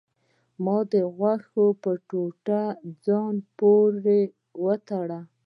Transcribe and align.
ما 0.63 0.77
د 0.91 0.93
غوښې 1.15 1.67
په 1.81 1.91
ټوټه 2.07 2.61
ځان 3.05 3.35
پورې 3.57 4.19
وتړه. 4.63 5.19